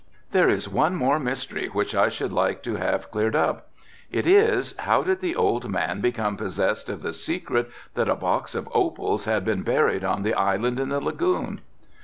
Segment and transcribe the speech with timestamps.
[0.31, 3.69] "There is one more mystery which I should like to have cleared up.
[4.09, 8.55] It is, how did the old man become possessed of the secret that a box
[8.55, 11.61] of opals had been buried on the island in the lagoon?"